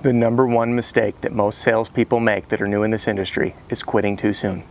[0.00, 3.82] The number one mistake that most salespeople make that are new in this industry is
[3.82, 4.62] quitting too soon.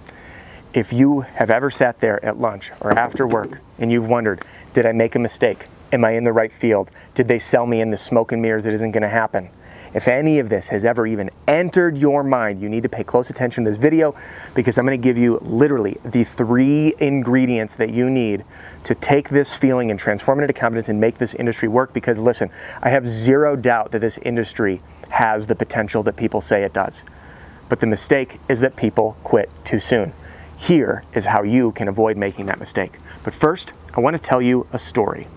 [0.73, 4.85] If you have ever sat there at lunch or after work and you've wondered, did
[4.85, 5.65] I make a mistake?
[5.91, 6.91] Am I in the right field?
[7.13, 9.49] Did they sell me in the smoke and mirrors that isn't going to happen?
[9.93, 13.29] If any of this has ever even entered your mind, you need to pay close
[13.29, 14.15] attention to this video
[14.53, 18.45] because I'm going to give you literally the three ingredients that you need
[18.85, 21.93] to take this feeling and transform it into confidence and make this industry work.
[21.93, 22.49] Because listen,
[22.81, 27.03] I have zero doubt that this industry has the potential that people say it does.
[27.69, 30.13] But the mistake is that people quit too soon.
[30.57, 32.93] Here is how you can avoid making that mistake.
[33.23, 35.27] But first, I want to tell you a story.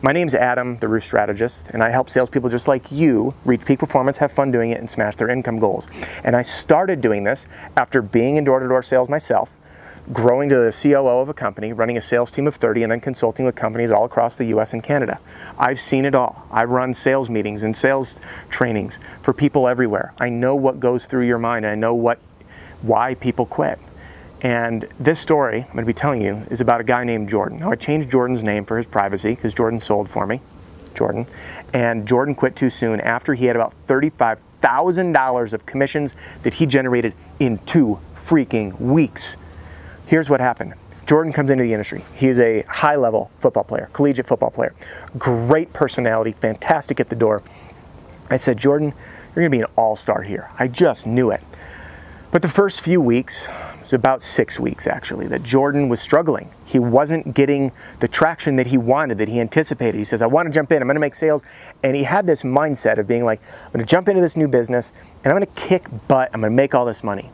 [0.00, 3.78] My name's Adam, the roof strategist, and I help salespeople just like you reach peak
[3.78, 5.88] performance, have fun doing it, and smash their income goals.
[6.24, 9.54] And I started doing this after being in door to door sales myself
[10.12, 13.00] growing to the COO of a company, running a sales team of 30, and then
[13.00, 15.20] consulting with companies all across the US and Canada.
[15.58, 16.46] I've seen it all.
[16.50, 18.18] I've run sales meetings and sales
[18.50, 20.12] trainings for people everywhere.
[20.18, 22.18] I know what goes through your mind, I know what,
[22.80, 23.78] why people quit.
[24.40, 27.60] And this story I'm going to be telling you is about a guy named Jordan.
[27.60, 30.40] Now, I changed Jordan's name for his privacy because Jordan sold for me,
[30.94, 31.26] Jordan.
[31.72, 37.14] And Jordan quit too soon after he had about $35,000 of commissions that he generated
[37.38, 39.36] in two freaking weeks.
[40.12, 40.74] Here's what happened.
[41.06, 42.04] Jordan comes into the industry.
[42.12, 44.74] He is a high level football player, collegiate football player.
[45.16, 47.42] Great personality, fantastic at the door.
[48.28, 48.92] I said, Jordan,
[49.28, 50.50] you're going to be an all star here.
[50.58, 51.40] I just knew it.
[52.30, 56.50] But the first few weeks, it was about six weeks actually, that Jordan was struggling.
[56.62, 59.96] He wasn't getting the traction that he wanted, that he anticipated.
[59.96, 61.42] He says, I want to jump in, I'm going to make sales.
[61.82, 64.46] And he had this mindset of being like, I'm going to jump into this new
[64.46, 64.92] business
[65.24, 67.30] and I'm going to kick butt, I'm going to make all this money.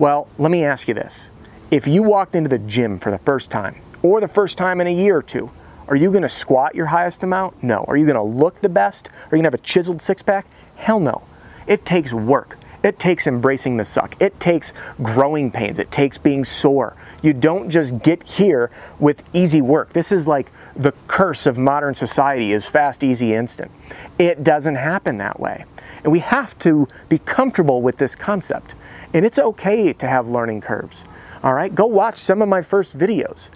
[0.00, 1.30] Well, let me ask you this
[1.70, 4.86] if you walked into the gym for the first time, or the first time in
[4.86, 5.50] a year or two,
[5.88, 7.62] are you to squat your highest amount?
[7.62, 7.84] No.
[7.88, 9.10] Are you to look the best?
[9.30, 10.46] Are you to have a chiseled six pack?
[10.76, 11.22] Hell no.
[11.66, 12.58] It takes work.
[12.82, 14.16] It takes embracing the suck.
[14.20, 14.72] It takes
[15.02, 15.78] growing pains.
[15.78, 16.96] It takes being sore.
[17.22, 19.92] You don't just get here with easy work.
[19.92, 23.70] This is like the curse of modern society is fast, easy, instant.
[24.18, 25.66] It doesn't happen that way.
[26.02, 28.74] And we have to be comfortable with this concept.
[29.12, 31.04] And it's okay to have learning curves.
[31.42, 33.48] All right, go watch some of my first videos.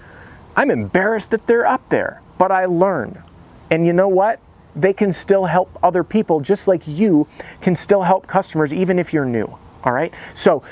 [0.57, 3.23] I'm embarrassed that they're up there, but I learn.
[3.71, 4.41] And you know what?
[4.75, 7.27] They can still help other people just like you
[7.61, 9.59] can still help customers even if you're new.
[9.85, 10.13] All right?
[10.33, 10.63] So,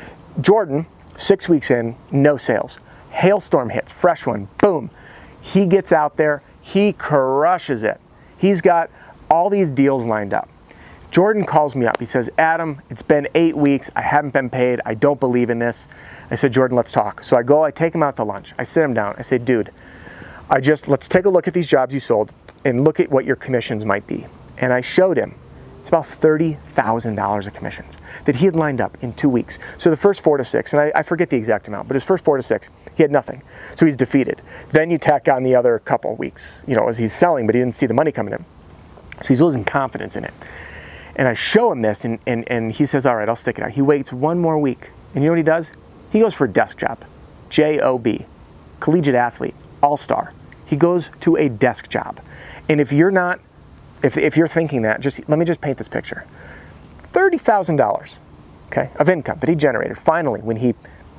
[0.40, 0.86] Jordan,
[1.16, 2.78] six weeks in, no sales.
[3.10, 4.90] Hailstorm hits, fresh one, boom.
[5.40, 8.00] He gets out there, he crushes it.
[8.38, 8.90] He's got
[9.30, 10.48] all these deals lined up.
[11.12, 12.00] Jordan calls me up.
[12.00, 13.90] He says, Adam, it's been eight weeks.
[13.94, 14.80] I haven't been paid.
[14.86, 15.86] I don't believe in this.
[16.30, 17.22] I said, Jordan, let's talk.
[17.22, 18.54] So I go, I take him out to lunch.
[18.58, 19.14] I sit him down.
[19.18, 19.70] I say, dude,
[20.48, 22.32] I just, let's take a look at these jobs you sold
[22.64, 24.24] and look at what your commissions might be.
[24.56, 25.34] And I showed him
[25.80, 29.58] it's about $30,000 of commissions that he had lined up in two weeks.
[29.76, 32.04] So the first four to six, and I, I, forget the exact amount, but his
[32.04, 33.42] first four to six, he had nothing.
[33.76, 34.40] So he's defeated.
[34.70, 37.60] Then you tack on the other couple weeks, you know, as he's selling, but he
[37.60, 38.44] didn't see the money coming in.
[39.20, 40.32] So he's losing confidence in it.
[41.17, 43.64] And I show him this, and, and, and he says, All right, I'll stick it
[43.64, 43.73] out.
[43.73, 44.91] He waits one more week.
[45.14, 45.73] And you know what he does?
[46.11, 47.05] He goes for a desk job.
[47.50, 48.26] J O B.
[48.81, 50.32] Collegiate athlete, all star.
[50.64, 52.20] He goes to a desk job.
[52.69, 53.41] And if you're not,
[54.03, 56.25] if, if you're thinking that, just let me just paint this picture
[57.12, 58.19] $30,000
[58.69, 60.75] okay, of income that he generated finally when he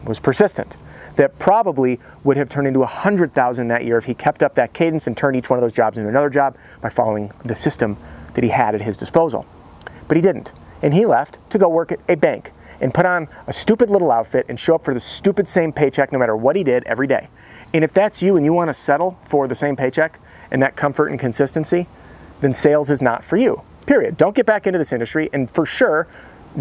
[0.06, 0.76] was persistent
[1.16, 5.06] that probably would have turned into 100,000 that year if he kept up that cadence
[5.06, 7.96] and turned each one of those jobs into another job by following the system
[8.34, 9.46] that he had at his disposal.
[10.08, 10.52] But he didn't.
[10.82, 12.52] And he left to go work at a bank
[12.82, 16.12] and put on a stupid little outfit and show up for the stupid same paycheck
[16.12, 17.30] no matter what he did every day.
[17.74, 20.20] And if that's you and you want to settle for the same paycheck
[20.52, 21.88] and that comfort and consistency,
[22.42, 23.62] then sales is not for you.
[23.86, 24.18] Period.
[24.18, 26.08] Don't get back into this industry and for sure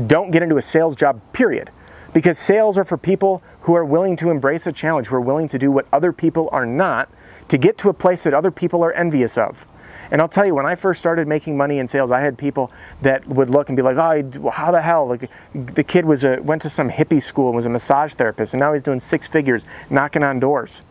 [0.06, 1.70] don't get into a sales job, period.
[2.12, 5.48] Because sales are for people who are willing to embrace a challenge, who are willing
[5.48, 7.08] to do what other people are not
[7.48, 9.66] to get to a place that other people are envious of.
[10.12, 12.70] And I'll tell you, when I first started making money in sales, I had people
[13.00, 16.38] that would look and be like, "Oh, how the hell?" Like, the kid was a
[16.42, 19.26] went to some hippie school and was a massage therapist, and now he's doing six
[19.26, 20.82] figures, knocking on doors.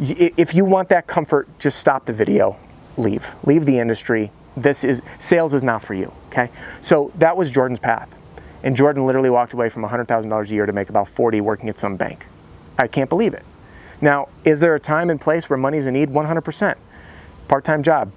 [0.00, 2.56] If you want that comfort, just stop the video,
[2.96, 4.32] leave, leave the industry.
[4.56, 6.10] This is sales is not for you.
[6.26, 6.50] Okay,
[6.80, 8.08] so that was Jordan's path,
[8.64, 11.78] and Jordan literally walked away from $100,000 a year to make about 40 working at
[11.78, 12.26] some bank.
[12.76, 13.44] I can't believe it.
[14.00, 16.10] Now, is there a time and place where money's a need?
[16.10, 16.74] 100%.
[17.46, 18.10] Part-time job,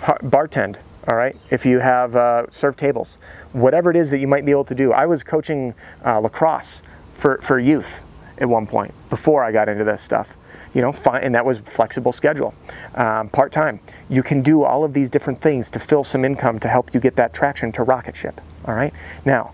[0.00, 1.36] bartend, all right?
[1.50, 3.18] If you have uh, serve tables,
[3.52, 4.92] whatever it is that you might be able to do.
[4.92, 5.74] I was coaching
[6.04, 6.82] uh, lacrosse
[7.14, 8.02] for, for youth
[8.38, 10.36] at one point before I got into this stuff.
[10.72, 12.54] You know, fine, and that was flexible schedule,
[12.94, 13.80] um, part time.
[14.08, 17.00] You can do all of these different things to fill some income to help you
[17.00, 18.40] get that traction to rocket ship.
[18.66, 18.92] All right.
[19.24, 19.52] Now,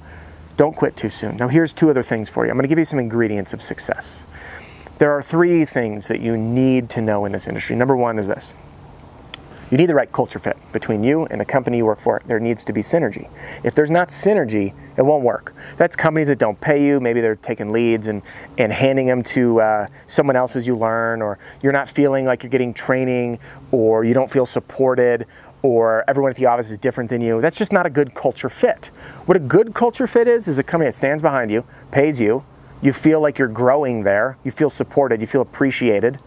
[0.59, 1.37] don't quit too soon.
[1.37, 2.51] Now, here's two other things for you.
[2.51, 4.27] I'm going to give you some ingredients of success.
[4.99, 7.77] There are three things that you need to know in this industry.
[7.77, 8.55] Number one is this
[9.71, 12.23] you need the right culture fit between you and the company you work for.
[12.27, 13.29] There needs to be synergy.
[13.65, 15.55] If there's not synergy, it won't work.
[15.77, 17.01] That's companies that don't pay you.
[17.01, 18.23] Maybe they're taking leads and,
[18.59, 22.43] and handing them to uh, someone else as you learn, or you're not feeling like
[22.43, 23.39] you're getting training,
[23.73, 25.27] or you don't feel supported,
[25.63, 27.41] or everyone at the office is different than you.
[27.41, 28.87] That's just not a good culture fit.
[29.27, 32.45] What a good culture fit is, is a company that stands behind you, pays you,
[32.83, 36.21] you feel like you're growing there, you feel supported, you feel appreciated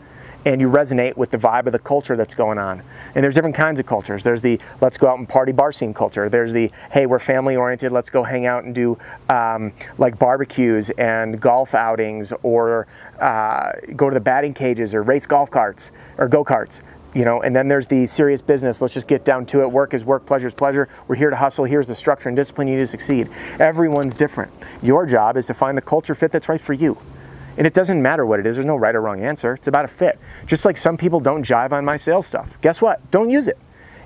[0.45, 2.81] and you resonate with the vibe of the culture that's going on.
[3.15, 4.23] And there's different kinds of cultures.
[4.23, 6.29] There's the let's go out and party bar scene culture.
[6.29, 8.97] There's the hey, we're family oriented, let's go hang out and do
[9.29, 12.87] um, like barbecues and golf outings or
[13.19, 16.81] uh, go to the batting cages or race golf carts or go karts.
[17.15, 18.81] You know, and then there's the serious business.
[18.81, 19.71] Let's just get down to it.
[19.71, 20.87] Work is work, pleasure is pleasure.
[21.07, 21.65] We're here to hustle.
[21.65, 23.29] Here's the structure and discipline you need to succeed.
[23.59, 24.53] Everyone's different.
[24.83, 26.99] Your job is to find the culture fit that's right for you.
[27.59, 29.53] And it doesn't matter what it is, there's no right or wrong answer.
[29.53, 30.17] It's about a fit.
[30.45, 32.57] Just like some people don't jive on my sales stuff.
[32.61, 33.11] Guess what?
[33.11, 33.57] Don't use it.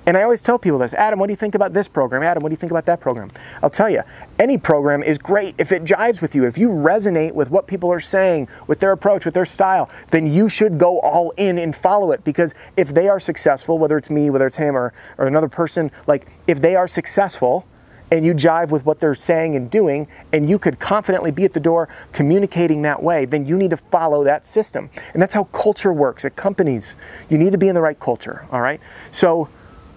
[0.08, 2.24] And I always tell people this Adam, what do you think about this program?
[2.24, 3.30] Adam, what do you think about that program?
[3.62, 4.02] I'll tell you,
[4.40, 6.46] any program is great if it jives with you.
[6.46, 10.26] If you resonate with what people are saying, with their approach, with their style, then
[10.26, 12.24] you should go all in and follow it.
[12.24, 15.92] Because if they are successful, whether it's me, whether it's him, or, or another person,
[16.08, 17.66] like if they are successful,
[18.14, 21.54] and you jive with what they're saying and doing, and you could confidently be at
[21.54, 24.92] the door communicating that way, then you need to follow that system.
[25.14, 26.96] And that's how culture works at companies.
[27.28, 28.80] You need to be in the right culture, all right?
[29.12, 29.50] So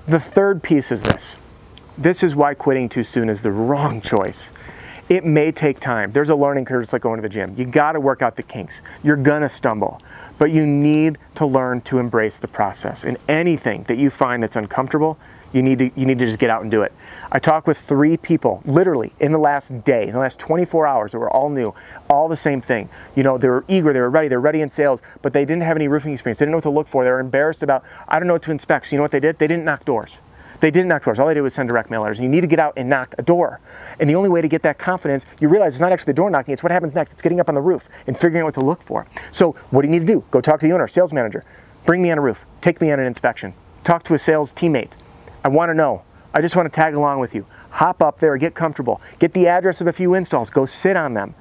[0.09, 1.37] the third piece is this
[1.99, 4.51] this is why quitting too soon is the wrong choice.
[5.09, 6.13] It may take time.
[6.13, 6.83] There's a learning curve.
[6.83, 7.55] It's like going to the gym.
[7.57, 8.83] You got to work out the kinks.
[9.03, 10.03] You're to stumble,
[10.37, 13.05] but you need to learn to embrace the process.
[13.05, 15.19] And anything that you find that's uncomfortable,
[15.57, 16.93] you need to you need to just get out and do it.
[17.33, 21.13] I talked with three people literally in the last day, in the last 24 hours
[21.13, 21.75] that were all new,
[22.09, 22.91] all the same thing.
[23.15, 25.45] You know, they were eager, they were ready, they were ready in sales, but they
[25.45, 26.39] didn't have any roofing experience.
[26.39, 27.05] They didn't know what to look for.
[27.05, 28.87] They were embarrassed about I don't know what to inspect.
[28.87, 29.39] So you know what they did?
[29.39, 30.21] They didn't knock doors.
[30.61, 31.19] They didn't knock doors.
[31.19, 32.19] All they did was send direct mail letters.
[32.19, 33.61] And you need to get out and knock a door.
[33.99, 36.31] And the only way to get that confidence, you realize it's not actually the door
[36.31, 37.13] knocking, it's what happens next.
[37.13, 39.07] It's getting up on the roof and figuring out what to look for.
[39.33, 40.25] So what do you need to do?
[40.31, 41.45] Go talk to the owner, sales manager.
[41.85, 42.47] Bring me on a roof.
[42.61, 43.55] Take me on an inspection.
[43.85, 44.91] Talk to a sales teammate.
[45.47, 46.03] I want to know.
[46.35, 47.47] I just want to tag along with you.
[47.71, 51.15] Hop up there, get comfortable, get the address of a few installs, go sit on
[51.15, 51.37] them.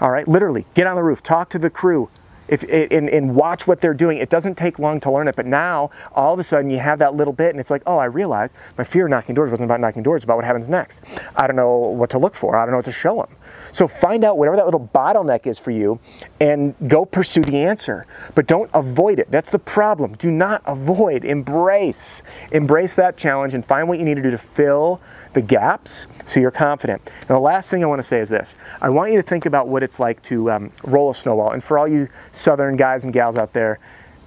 [0.00, 2.08] All right, literally, get on the roof, talk to the crew,
[2.48, 4.18] if, and, and, watch what they're doing.
[4.18, 6.98] It doesn't take long to learn it, but now all of a sudden you have
[6.98, 9.66] that little bit, and it's like, oh, I realized my fear of knocking doors wasn't
[9.66, 11.02] about knocking doors, it's about what happens next.
[11.36, 12.56] I don't know what to look for.
[12.56, 13.36] I don't know what to show them.
[13.72, 15.98] So find out whatever that little bottleneck is for you,
[16.40, 18.06] and go pursue the answer.
[18.34, 19.30] But don't avoid it.
[19.30, 20.14] That's the problem.
[20.14, 21.24] Do not avoid.
[21.24, 22.22] Embrace.
[22.50, 25.00] Embrace that challenge and find what you need to do to fill
[25.32, 27.02] the gaps so you're confident.
[27.20, 29.46] And the last thing I want to say is this I want you to think
[29.46, 31.52] about what it's like to um, roll a snowball.
[31.52, 33.78] And for all you southern guys and gals out there,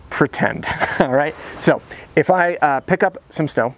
[0.10, 0.68] pretend.
[1.00, 1.36] all right?
[1.60, 1.82] So
[2.16, 3.76] if I uh, pick up some snow,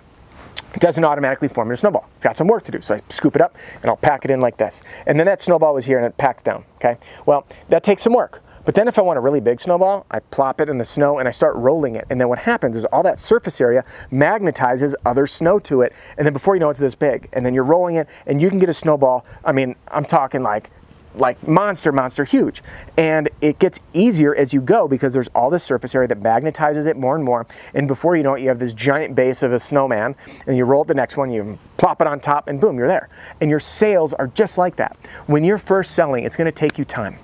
[0.74, 2.08] it doesn't automatically form a snowball.
[2.16, 2.82] It's got some work to do.
[2.82, 4.84] So I scoop it up and I'll pack it in like this.
[5.06, 6.66] And then that snowball was here and it packs down.
[6.76, 6.98] Okay?
[7.26, 8.44] Well, that takes some work.
[8.68, 11.20] But then if I want a really big snowball, I plop it in the snow
[11.20, 12.06] and I start rolling it.
[12.10, 15.94] And then what happens is all that surface area magnetizes other snow to it.
[16.18, 17.30] And then before you know it, it's this big.
[17.32, 19.26] And then you're rolling it and you can get a snowball.
[19.46, 20.70] I mean, I'm talking like
[21.16, 22.62] like monster, monster huge.
[22.98, 26.86] And it gets easier as you go because there's all this surface area that magnetizes
[26.86, 27.46] it more and more.
[27.74, 30.66] And before you know it, you have this giant base of a snowman, and you
[30.66, 33.10] roll the next one, you plop it on top, and boom, you're there.
[33.42, 34.98] And your sales are just like that.
[35.26, 37.18] When you're first selling, it's gonna take you time.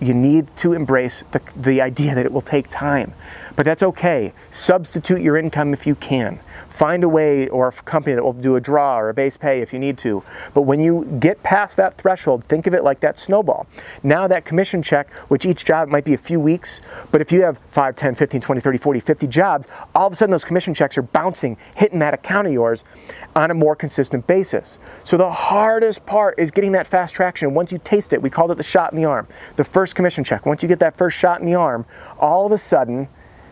[0.00, 3.12] You need to embrace the, the idea that it will take time.
[3.56, 4.32] But that's okay.
[4.50, 6.40] Substitute your income if you can.
[6.68, 9.60] Find a way or a company that will do a draw or a base pay
[9.60, 10.22] if you need to.
[10.54, 13.66] But when you get past that threshold, think of it like that snowball.
[14.02, 16.80] Now that commission check, which each job might be a few weeks,
[17.10, 20.16] but if you have 5, 10, 15, 20, 30, 40, 50 jobs, all of a
[20.16, 22.84] sudden those commission checks are bouncing, hitting that account of yours
[23.34, 24.78] on a more consistent basis.
[25.04, 27.54] So the hardest part is getting that fast traction.
[27.54, 29.28] Once you taste it, we called it the shot in the arm.
[29.56, 30.46] The first commission check.
[30.46, 31.86] Once you get that first shot in the arm,
[32.18, 33.08] all of a sudden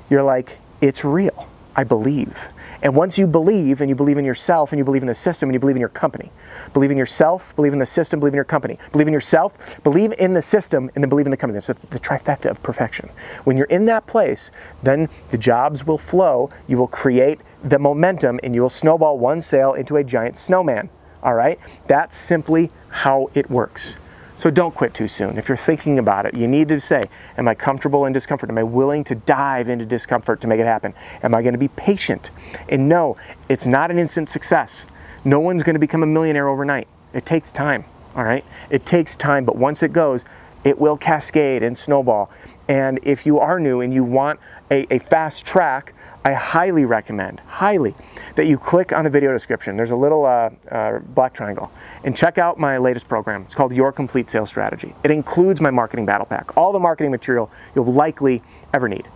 [0.09, 1.49] you're like, it's real.
[1.79, 2.49] I believe.
[2.83, 5.49] And once you believe, and you believe in yourself, and you believe in the system,
[5.49, 6.33] and you believe in your company,
[6.73, 10.13] believe in yourself, believe in the system, believe in your company, believe in yourself, believe
[10.19, 11.55] in the system, and then believe in the company.
[11.55, 13.11] That's the trifecta of perfection.
[13.45, 14.51] When you're in that place,
[14.83, 19.41] then the jobs will flow, you will create the momentum, and you will snowball one
[19.41, 20.91] sale into a giant snowman.
[21.23, 21.61] All right?
[21.87, 23.99] That's simply how it works.
[24.39, 25.37] So don't quit too soon.
[25.37, 27.03] If you're thinking about it, you need to say,
[27.37, 28.49] Am I comfortable in discomfort?
[28.49, 30.95] Am I willing to dive into discomfort to make it happen?
[31.25, 32.31] Am I going to be patient?
[32.69, 33.17] And no,
[33.49, 34.87] it's not an instant success.
[35.25, 36.87] No one's going to become a millionaire overnight.
[37.13, 38.45] It takes time, all right?
[38.71, 40.25] It takes time, but once it goes,
[40.63, 42.31] it will cascade and snowball.
[42.69, 44.39] And if you are new and you want
[44.71, 47.95] a, a fast track, I highly recommend, highly,
[48.35, 49.77] that you click on the video description.
[49.77, 51.71] There's a little uh, uh, black triangle
[52.05, 53.43] and check out my latest program.
[53.43, 54.95] It's called Your Complete Sales Strategy.
[55.05, 58.43] It includes my marketing battle pack, all the marketing material you'll likely
[58.75, 59.09] ever need.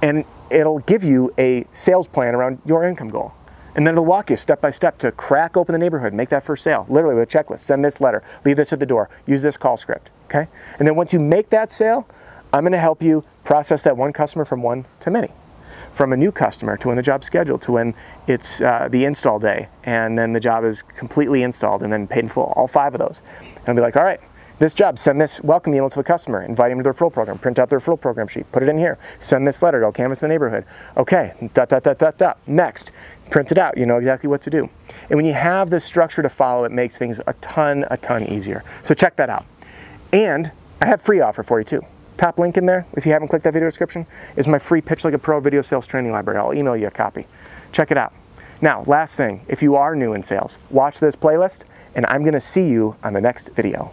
[0.00, 3.34] And it'll give you a sales plan around your income goal.
[3.74, 6.42] And then it'll walk you step by step to crack open the neighborhood, make that
[6.42, 7.60] first sale, literally with a checklist.
[7.60, 10.48] Send this letter, leave this at the door, use this call script, okay?
[10.78, 12.08] And then once you make that sale,
[12.52, 15.30] I'm gonna help you process that one customer from one to many
[15.92, 17.94] from a new customer to when the job's scheduled to when
[18.26, 22.20] it's uh, the install day and then the job is completely installed and then paid
[22.20, 23.22] in full, all five of those.
[23.40, 24.20] And I'll be like, all right,
[24.58, 27.38] this job, send this welcome email to the customer, invite him to the referral program,
[27.38, 30.20] print out the referral program sheet, put it in here, send this letter, go canvass
[30.20, 30.64] the neighborhood.
[30.96, 32.38] Okay, dot, dot, dot, dot, dot.
[32.46, 32.90] Next,
[33.30, 34.68] print it out, you know exactly what to do.
[35.10, 38.24] And when you have this structure to follow, it makes things a ton, a ton
[38.24, 38.64] easier.
[38.82, 39.46] So check that out.
[40.12, 41.84] And I have free offer for you too
[42.18, 44.06] top link in there, if you haven't clicked that video description,
[44.36, 46.38] is my free Pitch Like a Pro video sales training library.
[46.38, 47.26] I'll email you a copy.
[47.72, 48.12] Check it out.
[48.60, 51.62] Now, last thing, if you are new in sales, watch this playlist,
[51.94, 53.92] and I'm gonna see you on the next video.